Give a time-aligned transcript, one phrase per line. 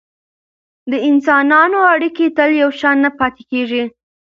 [0.91, 3.83] د انسانانو اړیکې تل یو شان نه پاتې کیږي.